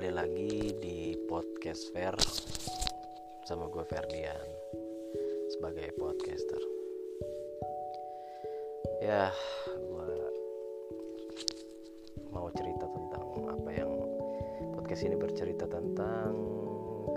kembali 0.00 0.16
lagi 0.16 0.72
di 0.80 1.12
podcast 1.28 1.92
Fair 1.92 2.16
sama 3.44 3.68
gue 3.68 3.84
Ferdian 3.84 4.48
sebagai 5.52 5.92
podcaster. 6.00 6.56
Ya, 9.04 9.28
gue 9.68 10.24
mau 12.32 12.48
cerita 12.56 12.88
tentang 12.88 13.28
apa 13.44 13.70
yang 13.76 13.92
podcast 14.72 15.04
ini 15.04 15.20
bercerita 15.20 15.68
tentang 15.68 16.32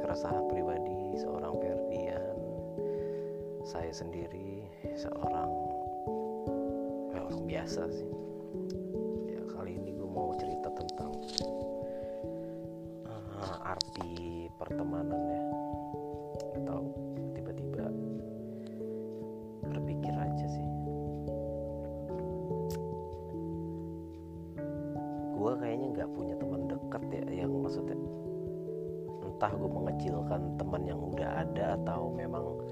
keresahan 0.04 0.44
pribadi 0.52 1.24
seorang 1.24 1.56
Ferdian, 1.64 2.36
saya 3.64 3.96
sendiri 3.96 4.60
seorang 5.00 5.52
ya 7.16 7.24
orang 7.32 7.48
biasa 7.48 7.88
sih. 7.96 8.23
Entah 29.44 29.60
gue 29.60 29.72
mengecilkan 29.76 30.42
teman 30.56 30.88
yang 30.88 31.04
udah 31.04 31.44
ada 31.44 31.76
atau 31.84 32.16
memang 32.16 32.64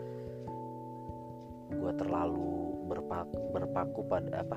gue 1.67 1.93
terlalu 1.99 2.47
berpaku, 2.87 3.39
berpaku 3.51 3.99
pada 4.07 4.39
apa 4.39 4.55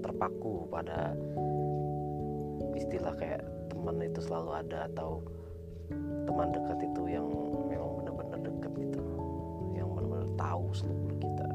terpaku 0.00 0.64
pada 0.72 1.12
istilah 2.72 3.12
kayak 3.20 3.44
teman 3.68 4.00
itu 4.00 4.16
selalu 4.24 4.64
ada 4.64 4.88
atau 4.96 5.20
teman 6.24 6.56
dekat 6.56 6.88
itu 6.88 7.02
yang 7.04 7.28
memang 7.68 8.00
benar-benar 8.00 8.40
dekat 8.40 8.72
gitu. 8.72 9.04
Yang 9.76 9.88
benar-benar 9.92 10.28
tahu 10.40 10.64
seluruh 10.72 11.16
kita. 11.20 11.48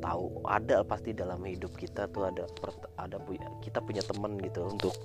Tahu 0.00 0.24
ada 0.48 0.76
pasti 0.80 1.12
dalam 1.12 1.44
hidup 1.44 1.76
kita 1.76 2.08
tuh 2.08 2.24
ada 2.24 2.48
ada 2.96 3.20
punya 3.20 3.52
kita 3.60 3.84
punya 3.84 4.00
teman 4.00 4.40
gitu 4.40 4.64
untuk 4.64 4.96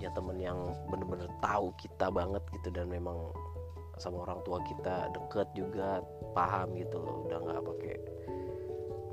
punya 0.00 0.16
teman 0.16 0.40
yang 0.40 0.56
benar-benar 0.88 1.28
tahu 1.44 1.76
kita 1.76 2.08
banget 2.08 2.40
gitu 2.56 2.72
dan 2.72 2.88
memang 2.88 3.20
sama 4.00 4.24
orang 4.24 4.40
tua 4.48 4.56
kita 4.64 5.12
deket 5.12 5.44
juga 5.52 6.00
paham 6.32 6.72
gitu 6.72 6.96
loh 6.96 7.28
udah 7.28 7.36
nggak 7.36 7.60
pakai 7.60 7.94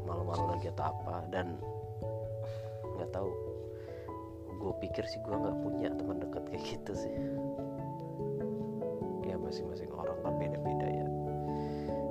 malu-malu 0.08 0.56
lagi 0.56 0.72
atau 0.72 0.88
apa. 0.88 1.28
Dan 1.28 1.60
nggak 2.96 3.12
tahu 3.12 3.28
gue 4.64 4.74
pikir 4.88 5.04
sih 5.12 5.20
gue 5.28 5.36
nggak 5.36 5.60
punya 5.60 5.92
teman 5.92 6.24
dekat 6.24 6.44
kayak 6.56 6.64
gitu 6.64 6.92
sih. 6.96 7.16
Ya 9.28 9.36
masing-masing 9.36 9.92
orang 9.92 10.16
kan 10.24 10.40
beda-beda 10.40 10.88
ya. 10.88 11.06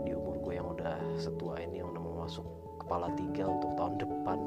Di 0.04 0.12
umur 0.12 0.36
gue 0.44 0.52
yang 0.52 0.68
udah 0.68 1.00
setua 1.16 1.64
ini 1.64 1.80
yang 1.80 1.96
udah 1.96 2.02
mau 2.04 2.28
masuk 2.28 2.44
kepala 2.84 3.08
tiga 3.16 3.48
untuk 3.48 3.72
tahun 3.80 3.96
depan 4.04 4.38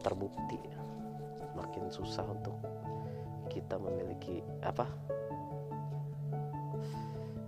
terbukti. 0.00 0.58
Makin 1.56 1.92
susah 1.92 2.24
untuk 2.24 2.56
kita 3.50 3.76
memiliki 3.76 4.40
apa 4.62 4.86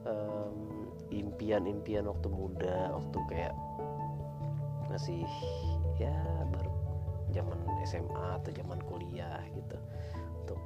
em, 0.05 0.57
impian-impian 1.15 2.11
waktu 2.11 2.29
muda 2.29 2.91
waktu 2.99 3.19
kayak 3.31 3.55
masih 4.91 5.25
ya 5.97 6.13
baru 6.53 6.73
zaman 7.33 7.57
SMA 7.89 8.27
atau 8.43 8.51
zaman 8.53 8.79
kuliah 8.85 9.41
gitu. 9.57 9.77
Untuk 10.45 10.61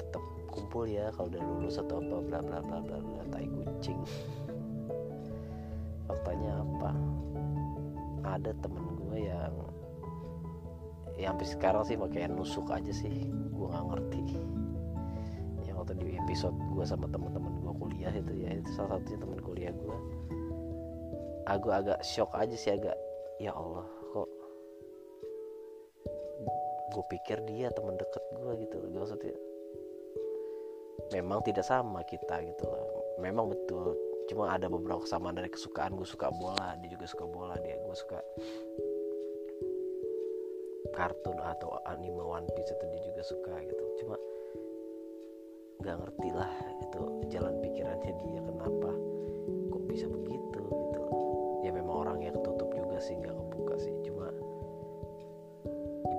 tetap 0.00 0.22
kumpul 0.50 0.88
ya 0.90 1.12
kalau 1.14 1.30
udah 1.30 1.42
lulus 1.44 1.78
atau 1.78 2.02
apa 2.02 2.16
bla 2.26 2.40
bla 2.42 2.58
bla 2.64 2.78
bla 2.82 2.98
bla 2.98 3.22
tai 3.30 3.46
kucing. 3.46 4.00
Faktanya 6.10 6.58
apa? 6.58 6.90
Ada 8.20 8.52
temen 8.58 8.84
gue 8.98 9.30
yang 9.30 9.54
ya 11.20 11.36
sampai 11.36 11.46
sekarang 11.46 11.82
sih 11.84 12.00
pakai 12.00 12.32
nusuk 12.32 12.72
aja 12.72 12.92
sih. 12.92 13.28
Gue 13.52 13.68
nggak 13.68 13.84
ngerti. 13.92 14.22
Yang 15.68 15.76
waktu 15.76 15.92
di 16.00 16.16
episode 16.16 16.56
gue 16.72 16.84
sama 16.88 17.06
teman-teman 17.12 17.60
gue 17.60 17.74
kuliah 17.76 18.12
itu 18.16 18.32
ya 18.40 18.56
itu 18.56 18.70
salah 18.72 18.96
satunya 18.96 19.18
teman 19.20 19.40
kuliah 19.44 19.72
gue 19.76 19.98
aku 21.50 21.68
agak 21.74 21.98
shock 22.06 22.30
aja 22.38 22.54
sih 22.54 22.70
agak 22.70 22.94
ya 23.42 23.50
Allah 23.50 23.86
kok 24.14 24.28
gue 26.94 27.04
pikir 27.10 27.38
dia 27.50 27.70
teman 27.74 27.98
deket 27.98 28.24
gue 28.38 28.52
gitu 28.66 28.76
Gak 28.78 29.00
maksudnya 29.02 29.36
memang 31.10 31.42
tidak 31.42 31.66
sama 31.66 32.06
kita 32.06 32.38
gitu 32.46 32.64
loh. 32.70 33.18
Memang 33.18 33.50
betul 33.50 33.98
cuma 34.30 34.54
ada 34.54 34.70
beberapa 34.70 35.02
kesamaan 35.02 35.34
dari 35.34 35.50
kesukaan 35.50 35.98
gue 35.98 36.06
suka 36.06 36.30
bola 36.30 36.78
dia 36.78 36.94
juga 36.94 37.02
suka 37.10 37.26
bola 37.26 37.58
dia 37.66 37.74
gue 37.74 37.96
suka 37.98 38.22
kartun 41.00 41.40
atau 41.40 41.80
anime 41.88 42.20
One 42.20 42.44
Piece 42.52 42.76
itu 42.76 42.84
dia 42.92 43.00
juga 43.08 43.22
suka 43.24 43.54
gitu. 43.64 43.84
Cuma 44.04 44.20
nggak 45.80 45.96
ngerti 45.96 46.28
lah 46.36 46.52
itu 46.84 47.00
jalan 47.32 47.56
pikirannya 47.64 48.12
dia 48.20 48.40
kenapa 48.44 48.92
kok 49.72 49.82
bisa 49.88 50.04
begitu 50.12 50.60
gitu. 50.60 51.02
Ya 51.64 51.72
memang 51.72 52.04
orangnya 52.04 52.36
ketutup 52.36 52.68
juga 52.76 53.00
sih 53.00 53.16
nggak 53.16 53.32
kebuka 53.32 53.80
sih. 53.80 53.94
Cuma 54.04 54.28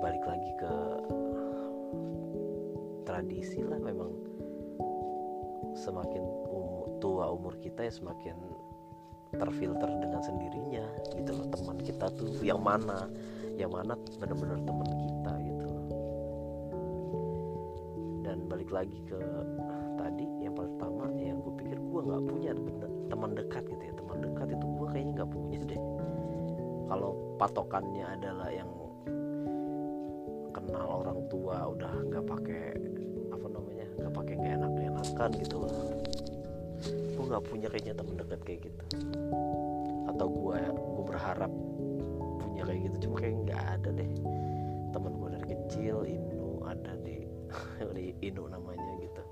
balik 0.02 0.26
lagi 0.26 0.50
ke 0.58 0.74
tradisi 3.06 3.62
lah 3.62 3.78
memang. 3.78 4.10
Semakin 5.78 6.26
umur, 6.50 6.98
tua 6.98 7.30
umur 7.30 7.54
kita 7.62 7.86
ya 7.86 7.92
semakin 7.94 8.34
terfilter 9.36 9.90
dengan 10.00 10.20
sendirinya 10.20 10.84
gitu 11.16 11.32
loh. 11.32 11.46
Teman 11.48 11.78
kita 11.80 12.06
tuh 12.12 12.32
yang 12.44 12.60
mana? 12.60 13.08
Yang 13.56 13.70
mana 13.72 13.92
benar-benar 14.20 14.58
teman 14.64 14.88
kita 14.88 15.32
gitu 15.44 15.64
loh. 15.66 15.86
Dan 18.24 18.38
balik 18.48 18.70
lagi 18.72 18.98
ke 19.08 19.18
tadi 19.96 20.24
yang 20.40 20.54
pertama 20.56 21.08
yang 21.16 21.40
gue 21.40 21.54
pikir 21.60 21.78
gue 21.80 22.00
nggak 22.04 22.24
punya 22.28 22.52
teman 23.08 23.30
dekat 23.32 23.64
gitu 23.68 23.82
ya. 23.82 23.94
Teman 23.96 24.18
dekat 24.20 24.48
itu 24.52 24.66
gue 24.66 24.86
kayaknya 24.92 25.12
nggak 25.20 25.30
punya 25.30 25.58
deh. 25.64 25.82
Kalau 26.92 27.10
patokannya 27.40 28.06
adalah 28.20 28.48
yang 28.52 28.68
kenal 30.52 31.02
orang 31.02 31.18
tua 31.32 31.72
udah 31.72 31.92
nggak 32.12 32.24
pakai 32.28 32.64
apa 33.32 33.46
namanya 33.48 33.86
nggak 33.98 34.12
pakai 34.12 34.34
nggak 34.36 34.54
enak 34.60 34.72
enakan 34.78 35.30
gitu 35.40 35.56
loh 35.64 36.01
gue 37.22 37.30
nggak 37.30 37.46
punya 37.46 37.70
kayaknya 37.70 37.94
teman 37.94 38.18
dekat 38.18 38.40
kayak 38.42 38.60
gitu. 38.66 38.84
Atau 40.10 40.26
gue 40.26 40.58
gue 40.74 41.04
berharap 41.06 41.52
punya 42.42 42.66
kayak 42.66 42.80
gitu 42.90 42.96
cuma 43.06 43.16
kayak 43.22 43.34
nggak 43.46 43.62
ada 43.78 43.88
deh. 43.94 44.10
Teman 44.90 45.12
gue 45.22 45.28
dari 45.38 45.46
kecil 45.54 45.96
Inu 46.02 46.66
ada 46.66 46.98
di 46.98 47.22
di 47.96 48.10
Inu 48.26 48.50
namanya 48.50 48.90
gitu. 48.98 49.22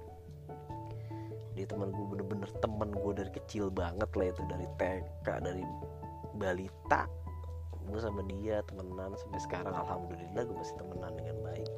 Dia 1.59 1.67
teman 1.67 1.91
gue 1.91 2.07
bener-bener 2.15 2.47
teman 2.63 2.95
gue 2.95 3.13
dari 3.19 3.31
kecil 3.35 3.75
banget 3.75 4.11
lah 4.15 4.27
itu 4.31 4.43
dari 4.47 4.67
TK 4.79 5.27
dari 5.43 5.67
balita. 6.39 7.11
Gue 7.91 7.99
sama 7.99 8.23
dia 8.23 8.63
temenan 8.71 9.19
sampai 9.19 9.41
sekarang 9.43 9.75
alhamdulillah 9.75 10.47
gue 10.47 10.57
masih 10.63 10.79
temenan 10.79 11.13
dengan 11.19 11.37
baik. 11.43 11.71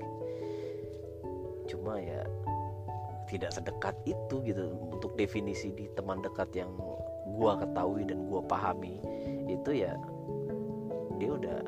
Cuma 1.72 1.96
ya 1.96 2.20
tidak 3.32 3.48
sedekat 3.56 3.96
itu 4.04 4.44
gitu. 4.44 4.76
Untuk 4.92 5.16
definisi 5.16 5.72
di 5.72 5.88
teman 5.96 6.20
dekat 6.20 6.52
yang 6.52 6.68
gua 7.32 7.56
ketahui 7.56 8.04
dan 8.04 8.28
gua 8.28 8.44
pahami 8.44 9.00
itu 9.48 9.72
ya 9.72 9.96
dia 11.16 11.32
udah 11.32 11.60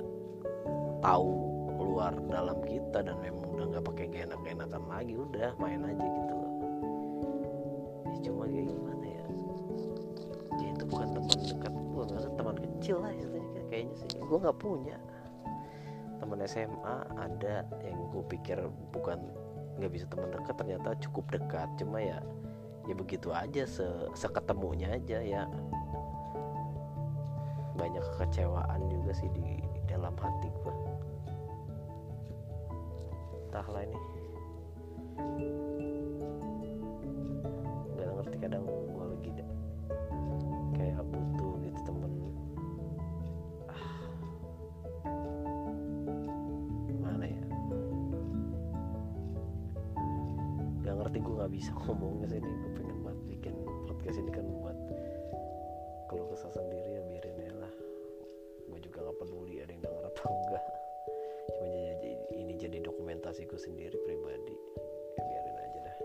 tahu 1.01 1.33
luar 1.81 2.13
dalam 2.29 2.61
kita 2.69 3.01
dan 3.01 3.17
memang 3.25 3.45
udah 3.57 3.65
nggak 3.73 3.85
pakai 3.89 4.07
enak-enakan 4.13 4.85
lagi 4.89 5.15
udah 5.17 5.57
main 5.57 5.81
aja 5.89 6.05
gitu 6.05 6.35
loh. 6.37 6.53
Ya, 8.13 8.17
cuma 8.29 8.45
kayak 8.45 8.67
gimana 8.69 9.05
ya? 9.05 9.25
Ya 10.61 10.69
itu 10.77 10.85
bukan 10.85 11.09
teman 11.17 11.39
dekat 11.49 11.73
gua 11.73 12.05
nggak 12.13 12.33
teman 12.37 12.57
kecil 12.61 12.97
lah 13.01 13.13
istilahnya 13.17 13.63
kayaknya 13.73 13.95
sih. 14.05 14.09
Gua 14.21 14.39
nggak 14.45 14.59
punya. 14.61 14.99
Teman 16.21 16.41
SMA 16.47 16.97
ada 17.21 17.69
yang 17.85 18.01
gue 18.09 18.25
pikir 18.33 18.57
bukan 18.97 19.19
nggak 19.79 19.93
bisa 19.93 20.07
teman 20.07 20.31
dekat 20.31 20.55
ternyata 20.59 20.89
cukup 21.03 21.25
dekat. 21.35 21.69
Cuma 21.81 21.99
ya 21.99 22.19
ya 22.85 22.95
begitu 22.95 23.33
aja 23.33 23.65
se 23.65 23.87
seketemunya 24.15 24.95
aja 24.97 25.19
ya. 25.21 25.43
Banyak 27.75 28.05
kekecewaan 28.15 28.81
juga 28.87 29.13
sih 29.17 29.31
di 29.35 29.59
dalam 29.91 30.15
hati 30.15 30.49
gua. 30.63 30.75
Entahlah 33.51 33.83
ini. 33.83 33.99
Nggak 37.95 38.11
ngerti 38.19 38.37
kadang 38.39 38.65
ngerti 51.15 51.31
gue 51.31 51.39
nggak 51.39 51.55
bisa 51.55 51.71
ngomongnya 51.87 52.27
sih 52.27 52.39
ini 52.43 52.51
gue 52.59 52.73
pengen 52.75 52.99
banget 53.07 53.21
bikin 53.31 53.55
podcast 53.87 54.19
ini 54.19 54.31
kan 54.35 54.43
buat 54.51 54.75
kalau 56.11 56.27
kesah 56.27 56.51
sendiri 56.51 56.91
ya 56.91 57.03
biarin 57.07 57.39
ya 57.39 57.55
lah. 57.55 57.73
Gue 58.67 58.83
juga 58.83 59.07
nggak 59.07 59.17
peduli 59.23 59.63
ada 59.63 59.71
yang 59.71 59.83
denger 59.87 60.05
apa 60.11 60.23
enggak. 60.27 60.65
Cuma 61.55 61.67
jadi 61.71 62.11
ini 62.35 62.53
jadi 62.59 62.79
dokumentasi 62.83 63.47
gue 63.47 63.61
sendiri 63.63 63.95
pribadi. 64.03 64.59
Ya 65.15 65.23
biarin 65.23 65.55
aja 65.55 65.79
dah. 65.87 65.99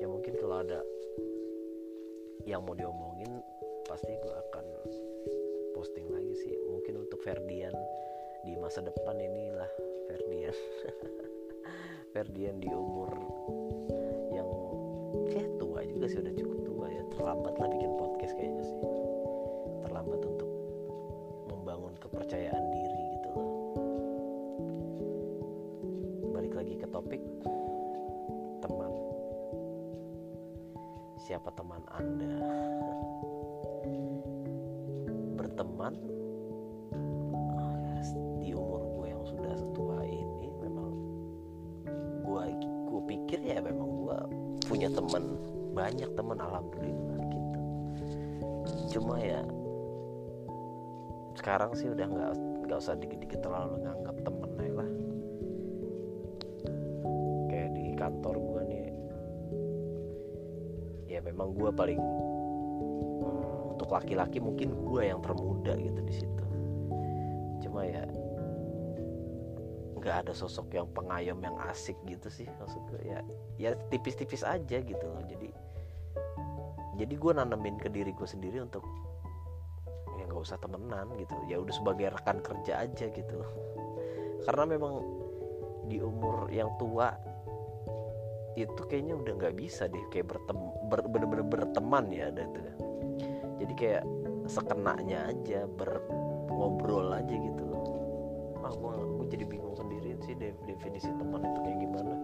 Ya 0.00 0.06
mungkin 0.08 0.32
kalau 0.40 0.64
ada 0.64 0.80
yang 2.48 2.64
mau 2.64 2.72
diomongin 2.72 3.44
pasti 3.84 4.16
gue 4.16 4.32
akan 4.48 4.64
posting 5.76 6.08
lagi 6.08 6.32
sih. 6.40 6.56
Mungkin 6.72 7.04
untuk 7.04 7.20
Ferdian 7.20 7.76
di 8.48 8.56
masa 8.56 8.80
depan 8.80 9.20
inilah 9.20 9.68
Ferdian. 10.08 10.56
Ferdian 12.16 12.64
di 12.64 12.70
umur 12.72 13.10
juga 16.04 16.20
sih 16.20 16.20
udah 16.20 16.36
cukup 16.36 16.58
tua 16.68 16.86
ya. 16.92 17.02
Terlambat 17.16 17.54
lah 17.56 17.68
bikin 17.72 17.92
podcast 17.96 18.32
kayaknya 18.36 18.60
sih. 18.60 18.78
Terlambat 19.88 20.20
untuk 20.20 20.50
membangun 21.48 21.96
kepercayaan 21.96 22.64
diri 22.76 23.02
gitu 23.16 23.28
loh. 23.32 23.48
Balik 26.36 26.52
lagi 26.60 26.76
ke 26.76 26.84
topik 26.92 27.24
teman. 28.60 28.92
Siapa 31.24 31.48
teman 31.56 31.80
anda? 31.88 32.36
Berteman 35.40 35.96
di 38.44 38.52
umur 38.52 38.84
gue 39.00 39.06
yang 39.08 39.24
sudah 39.24 39.56
setua 39.56 40.04
ini 40.04 40.52
memang 40.60 40.92
gue 42.28 42.42
gue 42.92 43.00
pikir 43.08 43.40
ya 43.40 43.64
memang 43.64 43.88
gue 44.04 44.18
punya 44.68 44.92
teman 44.92 45.53
banyak 45.74 46.10
teman 46.14 46.38
alhamdulillah 46.38 47.18
gitu. 47.28 47.60
Cuma 48.96 49.18
ya 49.18 49.42
sekarang 51.34 51.74
sih 51.74 51.90
udah 51.90 52.06
nggak 52.06 52.32
nggak 52.64 52.78
usah 52.78 52.94
dikit-dikit 52.96 53.42
terlalu 53.42 53.82
nganggap 53.82 54.16
temen 54.22 54.50
ya 54.56 54.72
lah. 54.72 54.90
Kayak 57.50 57.70
di 57.74 57.84
kantor 57.98 58.34
gue 58.38 58.62
nih 58.70 58.86
ya 61.10 61.20
memang 61.20 61.52
gue 61.52 61.70
paling 61.74 62.00
hmm, 63.20 63.74
untuk 63.76 63.90
laki-laki 63.90 64.38
mungkin 64.38 64.72
gue 64.86 65.02
yang 65.10 65.20
termuda 65.20 65.74
gitu 65.76 66.00
di 66.00 66.14
situ. 66.14 66.44
Cuma 67.66 67.82
ya 67.84 68.06
nggak 70.04 70.28
ada 70.28 70.32
sosok 70.36 70.76
yang 70.76 70.84
pengayom 70.92 71.40
yang 71.40 71.56
asik 71.64 71.96
gitu 72.04 72.28
sih 72.28 72.44
maksud 72.60 72.84
gue 72.92 73.02
ya 73.08 73.24
ya 73.56 73.70
tipis-tipis 73.88 74.44
aja 74.44 74.84
gitu 74.84 75.04
loh. 75.08 75.24
Jadi 75.24 75.48
jadi 77.00 77.14
gue 77.16 77.32
nanemin 77.32 77.80
ke 77.80 77.88
diri 77.88 78.12
gue 78.12 78.28
sendiri 78.28 78.60
untuk 78.60 78.84
ya 80.20 80.28
nggak 80.28 80.44
usah 80.44 80.60
temenan 80.60 81.08
gitu. 81.16 81.32
Ya 81.48 81.56
udah 81.56 81.72
sebagai 81.72 82.12
rekan 82.12 82.44
kerja 82.44 82.84
aja 82.84 83.08
gitu 83.08 83.36
karena 84.46 84.76
memang 84.76 85.00
di 85.88 86.04
umur 86.04 86.52
yang 86.52 86.68
tua 86.76 87.16
itu 88.54 88.82
kayaknya 88.86 89.18
udah 89.18 89.32
nggak 89.40 89.56
bisa 89.56 89.90
deh 89.90 90.04
kayak 90.12 90.30
bertem 90.30 90.58
ber, 90.86 91.00
bener-bener 91.10 91.42
berteman 91.42 92.06
ya 92.14 92.30
ada 92.30 92.46
itu 92.46 92.60
jadi 93.58 93.72
kayak 93.74 94.04
sekenanya 94.44 95.32
aja 95.32 95.64
berngobrol 95.64 97.16
aja 97.16 97.32
gitu 97.32 97.62
loh. 97.64 97.84
Ah 98.60 98.72
gue 98.72 98.96
definisi 100.74 101.08
teman 101.14 101.40
itu 101.46 101.58
kayak 101.62 101.78
gimana? 101.78 102.14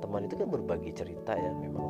Teman 0.00 0.20
itu 0.24 0.34
kan 0.40 0.48
berbagi 0.48 0.90
cerita 0.96 1.32
ya 1.36 1.50
memang 1.52 1.86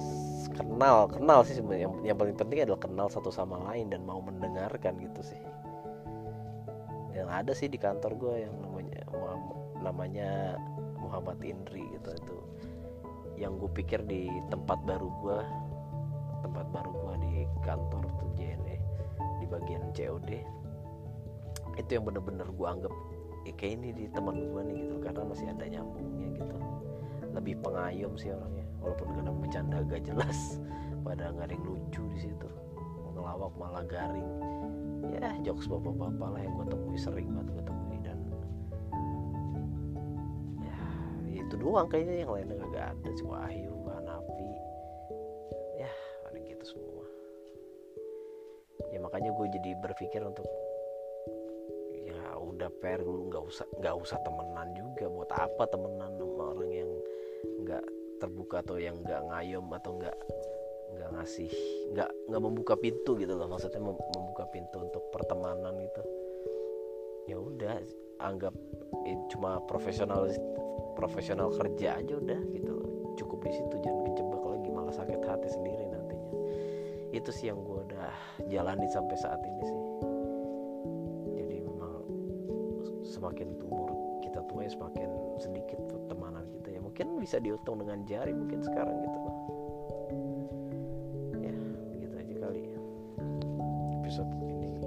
kenal 0.56 1.06
kenal 1.06 1.40
sih 1.46 1.62
yang, 1.62 1.94
yang 2.02 2.16
paling 2.18 2.34
penting 2.34 2.66
adalah 2.66 2.80
kenal 2.82 3.06
satu 3.06 3.30
sama 3.30 3.60
lain 3.70 3.94
dan 3.94 4.02
mau 4.02 4.18
mendengarkan 4.18 4.98
gitu 4.98 5.22
sih. 5.22 5.42
Yang 7.14 7.28
ada 7.30 7.52
sih 7.54 7.68
di 7.70 7.78
kantor 7.78 8.12
gue 8.18 8.34
yang 8.50 8.54
namanya 8.60 9.02
namanya 9.80 10.30
Muhammad 10.98 11.38
Indri 11.46 11.86
gitu 11.94 12.10
itu. 12.10 12.38
Yang 13.38 13.52
gue 13.62 13.70
pikir 13.84 14.00
di 14.04 14.26
tempat 14.50 14.82
baru 14.82 15.08
gue 15.22 15.38
tempat 16.44 16.66
baru 16.70 16.90
gue 16.92 17.14
di 17.26 17.34
kantor 17.66 18.04
tuh 18.22 18.30
JNE 18.38 18.76
di 19.42 19.46
bagian 19.50 19.82
COD 19.90 20.30
itu 21.76 21.90
yang 21.92 22.04
bener-bener 22.08 22.48
gue 22.48 22.68
anggap 22.68 22.92
ya 23.46 23.52
kayak 23.54 23.72
ini 23.78 23.88
di 23.94 24.04
teman 24.10 24.50
gue 24.50 24.62
nih 24.66 24.76
gitu 24.82 24.96
karena 24.98 25.22
masih 25.22 25.46
ada 25.46 25.64
nyambungnya 25.70 26.28
gitu. 26.34 26.56
Lebih 27.30 27.54
pengayom 27.62 28.12
sih 28.18 28.34
orangnya 28.34 28.66
walaupun 28.82 29.08
kadang 29.14 29.36
bercanda 29.38 29.76
agak 29.86 30.02
jelas 30.02 30.58
pada 31.06 31.30
nggak 31.30 31.46
ada 31.46 31.54
yang 31.54 31.64
lucu 31.64 32.02
di 32.10 32.18
situ. 32.26 32.48
Ngelawak 33.14 33.54
malah 33.54 33.86
garing. 33.86 34.30
Ya 35.14 35.30
jokes 35.46 35.70
bapak-bapak 35.70 36.28
lah 36.34 36.40
yang 36.42 36.52
gue 36.58 36.66
temui 36.74 36.98
sering 36.98 37.30
banget 37.30 37.54
gue 37.54 37.64
temui 37.70 37.98
dan 38.02 38.18
ya 41.30 41.40
itu 41.46 41.54
doang 41.54 41.86
kayaknya 41.86 42.26
yang 42.26 42.30
lainnya 42.34 42.66
gak 42.74 42.98
ada. 42.98 43.10
Si 43.14 43.22
Wahyu 43.22 43.72
Hanafi 43.86 44.50
ya 45.78 45.90
ada 46.26 46.38
gitu 46.42 46.64
semua. 46.66 47.06
Ya 48.90 48.98
makanya 48.98 49.30
gue 49.30 49.46
jadi 49.54 49.70
berpikir 49.78 50.20
untuk 50.26 50.44
udah 52.54 52.70
per 52.70 53.02
lu 53.02 53.26
nggak 53.26 53.42
usah 53.42 53.66
nggak 53.82 53.96
usah 53.98 54.18
temenan 54.22 54.68
juga. 54.76 55.04
Buat 55.10 55.30
apa 55.34 55.64
temenan 55.66 56.10
sama 56.14 56.44
orang 56.54 56.70
yang 56.70 56.90
nggak 57.66 57.84
terbuka 58.22 58.64
atau 58.64 58.76
yang 58.78 58.96
nggak 59.02 59.20
ngayom 59.28 59.66
atau 59.74 59.90
nggak 59.98 60.16
nggak 60.96 61.10
ngasih 61.18 61.50
nggak 61.92 62.10
nggak 62.30 62.42
membuka 62.42 62.74
pintu 62.78 63.18
gitu 63.18 63.34
loh. 63.34 63.50
Maksudnya 63.50 63.82
membuka 63.82 64.44
pintu 64.54 64.80
untuk 64.80 65.02
pertemanan 65.10 65.74
gitu 65.82 66.02
ya 67.26 67.36
udah 67.42 67.82
anggap 68.22 68.54
eh, 69.02 69.18
cuma 69.34 69.58
profesional 69.66 70.30
profesional 70.94 71.50
kerja 71.52 71.98
aja 71.98 72.14
udah 72.16 72.40
gitu. 72.54 72.70
Loh 72.70 72.96
cukup 73.18 73.48
di 73.48 73.52
situ 73.52 73.74
jangan 73.82 74.02
kejebak 74.12 74.42
lagi 74.44 74.68
malah 74.70 74.94
sakit 74.94 75.20
hati 75.24 75.48
sendiri 75.50 75.84
nantinya. 75.90 76.30
Itu 77.10 77.30
sih 77.34 77.50
yang 77.50 77.60
gue 77.64 77.80
udah 77.90 78.12
jalani 78.46 78.86
sampai 78.92 79.16
saat 79.18 79.40
ini 79.42 79.62
sih 79.66 79.85
semakin 83.26 83.58
umur 83.66 83.90
kita 84.22 84.38
tua 84.46 84.62
ya 84.62 84.70
semakin 84.70 85.10
sedikit 85.42 85.82
pertemanan 85.90 86.46
kita 86.54 86.78
ya. 86.78 86.78
Mungkin 86.78 87.18
bisa 87.18 87.42
dihitung 87.42 87.82
dengan 87.82 88.06
jari 88.06 88.30
mungkin 88.30 88.62
sekarang 88.62 89.02
gitu. 89.02 89.18
Loh 89.18 89.34
ya 91.42 91.50
begitu 91.90 92.14
aja 92.14 92.34
kali 92.46 92.70
episode 93.98 94.30
ini 94.46 94.78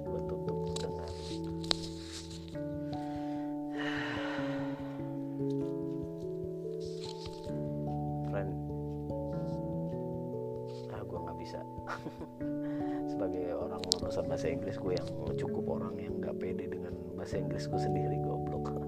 gue 0.00 0.20
tutup 0.32 0.64
dengan 0.80 1.12
friend. 8.32 8.56
Ah 10.88 11.04
gue 11.04 11.18
nggak 11.20 11.36
bisa 11.36 11.60
lulusan 14.08 14.24
bahasa 14.24 14.48
Inggris 14.48 14.80
gue 14.80 14.96
yang 14.96 15.08
cukup 15.36 15.64
orang 15.68 15.92
yang 16.00 16.16
nggak 16.16 16.40
pede 16.40 16.64
dengan 16.64 16.96
bahasa 17.12 17.36
Inggris 17.36 17.68
gue 17.68 17.76
sendiri 17.76 18.16
goblok. 18.24 18.72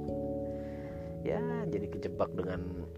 Ya 1.21 1.37
jadi 1.69 1.85
kejebak 1.93 2.33
dengan 2.33 2.89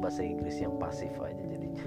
bahasa 0.00 0.24
Inggris 0.24 0.56
yang 0.56 0.80
pasif 0.80 1.12
aja 1.20 1.44
jadinya 1.44 1.84